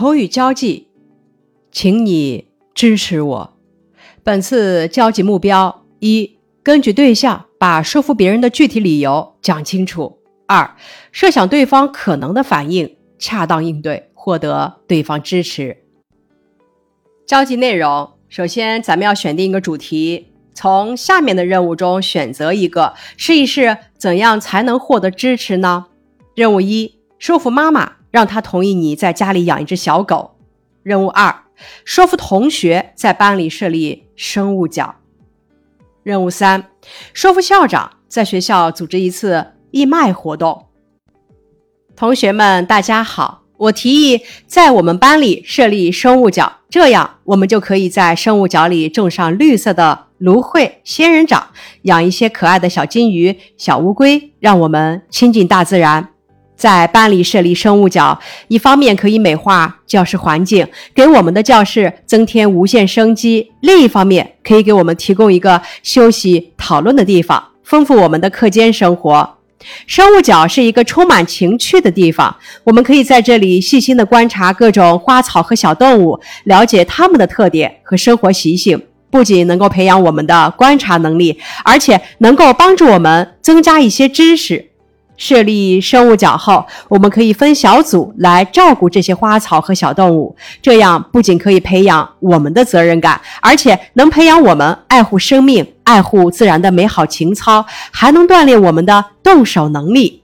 [0.00, 0.88] 口语交际，
[1.70, 3.58] 请你支持我。
[4.22, 10.16] 本次交际目标：一、根据对象把说服别人的具体理由讲清楚；
[10.46, 10.74] 二、
[11.12, 15.76] 设想对方可能的反应，恰当应对，获得对方支持。
[17.26, 25.88] 交际内容，首先咱们要选定一个主题，从下面的任务中选择一个，试一试怎样才能获得支持呢？
[26.34, 27.99] 任务一：说服妈妈。
[28.10, 30.36] 让他同意你在家里养一只小狗。
[30.82, 31.44] 任务二：
[31.84, 34.96] 说服同学在班里设立生物角。
[36.02, 36.64] 任务三：
[37.12, 40.66] 说服校长在学校组织一次义卖活动。
[41.94, 51.50] 同学们，大家好，我提议在我们班里设立生物角，这样我们就可以在生物角里种上绿色的芦荟、仙人掌，
[51.82, 56.08] 养一些可爱的小金鱼、小乌龟，让我们亲近大自然。
[56.60, 69.38] 在班里设立生物角，一方面可以美化教室环境，给我们的教室增添无限生机；另一方面，可以给我们提供一个休息讨论的地方，丰富我们的课间生活。
[69.86, 84.69] 生物角是一个充满情趣的地方，我们可以在这里细心地观察各种花草和小动物，了解它们的特点和生活习性，不仅能够培养我们的观察能力，而且能够帮助我们增加一些知识。
[85.20, 90.34] 设立生物角后，我们可以分小组来照顾这些花草和小动物。
[90.62, 100.22] 这样不仅可以培养我们的责任感，而且能培养我们爱护生命、爱护自然的美好情操，还能锻炼我们的动手能力。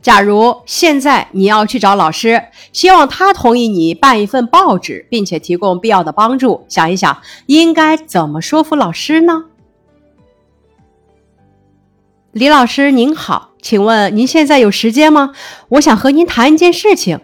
[0.00, 9.46] 假如现在你要去找老师，希望他同意你办一份报纸，并且提供必要的帮助，想一想应该怎么说服老师呢？
[12.32, 15.34] 李老师您好，请问您现在有时间吗？
[15.68, 17.20] 我想和您谈一件事情。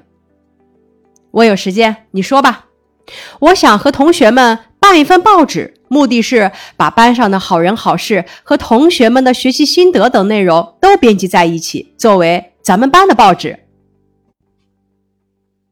[1.30, 2.66] 我有时间，你说吧。
[3.40, 13.60] 我想和同学们办一份报纸，目的是把班上的好人好事和同学们的学习心得等内容都编辑在一起，作为咱们班的报纸。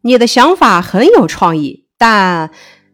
[0.00, 2.50] 你的想法很有创意，但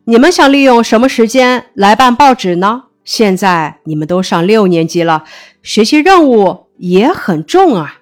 [0.07, 2.87] 你们想利用什么时间来办报纸呢？
[3.05, 5.25] 现在你们都上六年级了，
[5.63, 7.99] 学习任务也很重啊。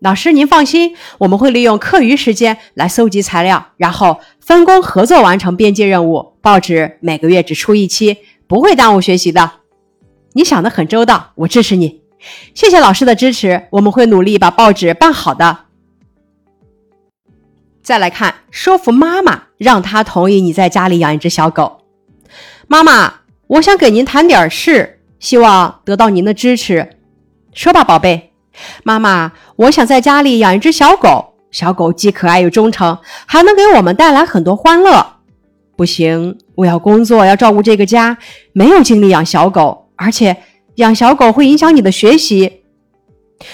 [0.00, 6.34] 老师，您放心，我们会利用课余时间来搜集材料，然后分工合作完成编辑任务。
[6.40, 9.50] 报纸每个月只出一期，不会耽误学习的。
[10.34, 12.02] 你想的很周到，我支持你。
[12.54, 15.64] 谢谢老师的支持，我们会努力把报纸办好的。
[17.82, 21.80] 再来看，说服妈妈，让她同意你在家里养一只小狗。
[22.66, 23.14] 妈妈。
[23.48, 26.90] 我想给您谈点事，希望得到您的支持。
[27.54, 28.32] 说吧，宝贝。
[28.82, 31.34] 妈妈，我想在家里养一只小狗。
[31.50, 35.14] 小狗既可爱又忠诚，还能给我们带来很多欢乐。
[35.76, 38.18] 不行，我要工作，要照顾这个家，
[38.52, 39.88] 没有精力养小狗。
[39.96, 40.36] 而且
[40.74, 42.60] 养小狗会影响你的学习。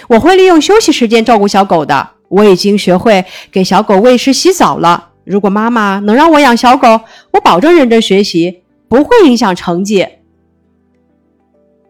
[0.08, 2.10] 我会利用休息时间照顾小狗的。
[2.28, 5.10] 我已经学会给小狗喂食、洗澡了。
[5.22, 8.63] 如果妈妈能让我养小狗，我保证认真学习。
[8.94, 10.06] 不会影响成绩，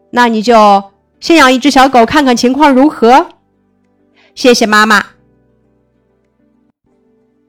[0.09, 0.85] 那你就
[1.21, 3.29] 先养一只小狗，看看情况如何。
[4.35, 5.05] 谢谢妈妈。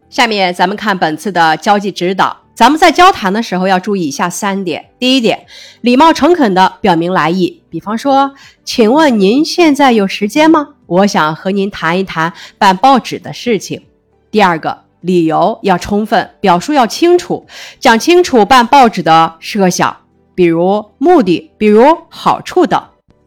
[0.09, 5.45] 下面咱们看本次的交际指导，咱们在交谈的时候要注意以下三点：第一点，
[5.79, 10.75] 礼貌诚恳的表明来意，比方说，请问您现在有时间吗？
[10.85, 13.83] 我想和您谈一谈办报纸的事情。
[14.29, 14.84] 第二个。
[15.05, 17.45] 理由要充分，表述要清楚，
[17.79, 19.95] 讲清楚办报纸的设想，
[20.33, 22.81] 比如目的，比如好处等。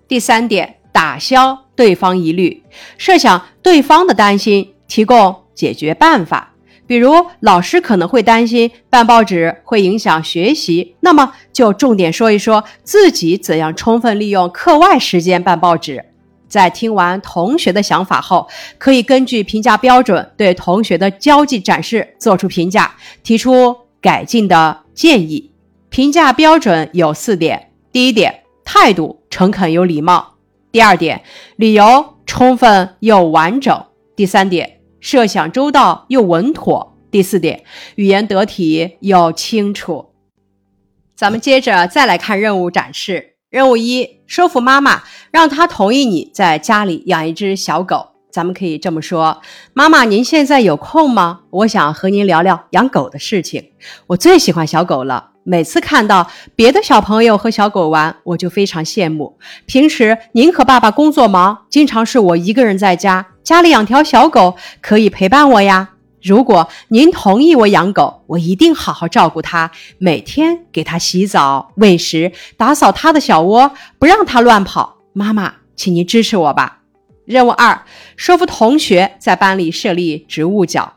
[0.08, 2.64] 第三点，打消对方疑虑，
[2.96, 6.54] 设想对方的担心，提供解决办法。
[6.88, 16.06] 比如老师可能会担心办报纸会影响学习，那么就重点说一说自己怎样充分利用课外时间办报纸。
[16.48, 18.48] 在听完同学的想法后，
[18.78, 25.52] 可以根据评价标准对同学的交际展示做出评价，提出改进的建议。
[25.90, 30.36] 评价标准有四点：第一点，态度诚恳有礼貌；
[30.72, 31.22] 第二点，
[31.56, 40.10] 理由充分又完整；第三点，设想周到又稳妥；第四点，语言得体又清楚。
[41.16, 43.34] 咱们接着再来看任务展示。
[43.50, 45.02] 任务一：说服妈妈，
[45.32, 48.08] 让她同意你在家里养一只小狗。
[48.30, 49.40] 咱们可以这么说：
[49.72, 51.40] 妈妈，您现在有空吗？
[51.48, 53.70] 我想和您聊聊养狗的事情。
[54.06, 59.38] 我最喜欢小狗了，每次看到别的小朋友和小狗玩，我就非常羡慕。
[59.64, 65.88] 平时您和爸爸工作忙，经常是我一个人在家，家里养条小狗可以陪伴我呀。
[66.22, 74.98] 如果您同意我养狗，我一定好好照顾它，每天给它洗澡、喂食，打扫它的小窝，不让它乱跑。
[75.12, 76.80] 妈妈，请您支持我吧。
[77.24, 77.82] 任务二：
[78.16, 80.94] 说服同学在班里设立植物角。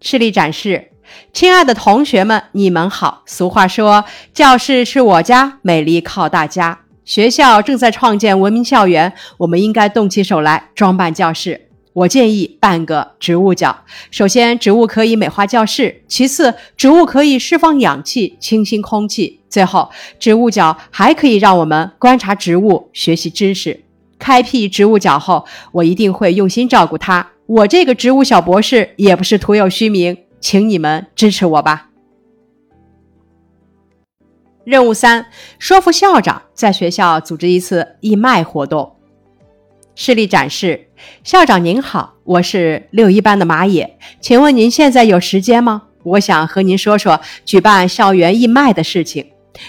[0.00, 0.92] 示例展示：
[1.32, 3.22] 亲爱的同学们，你们好。
[3.26, 11.69] 俗话说：“教室是我家，美丽靠大家。”学校正在创建文明校园，我们应该动起手来装扮教室。
[11.92, 13.84] 我建议办个植物角。
[14.10, 23.82] 首先，植物可以美化教室；其次，植物可以释放氧气，清新空气；最后，植物角还可以让我们观察植物，学习知识。
[24.18, 27.30] 开辟植物角后，我一定会用心照顾它。
[27.46, 31.88] 我这个植物小博士也不是徒有虚名，请你们支持我吧。
[34.62, 35.26] 任务三：
[35.58, 38.94] 说服校长在学校组织一次义卖活动。
[39.94, 40.88] 示例展示：
[41.24, 45.82] 校长您好，我是六一班的马野，请问您现在有时间吗？
[46.02, 49.26] 我想和您说说举办校园义卖的事情。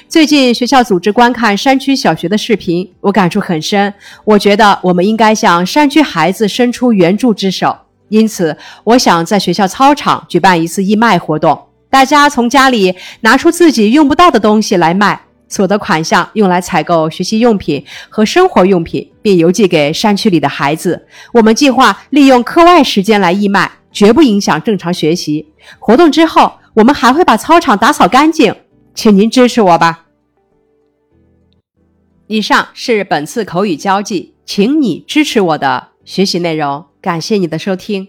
[0.07, 3.93] 最近学校组织观看山区小学的视频，我感触很深。
[4.23, 7.75] 我觉得我们应该向山区孩子伸出援助之手，
[8.07, 15.19] 因此我想在学校操场举办一次义卖活动，大家从家里拿出自己用不到的东西来卖。
[15.51, 21.05] 所得款项用来采购学习用品和生活用品，并邮寄给山区里的孩子。
[21.33, 25.51] 我们计划利用课外时间来义卖，绝不影响正常学习。
[25.77, 28.55] 活动之后，我们还会把操场打扫干净，
[28.95, 30.05] 请您支持我吧。
[32.27, 36.85] 以上是本次口语交际，请你支持我的学习内容。
[37.01, 38.07] 感谢你的收听。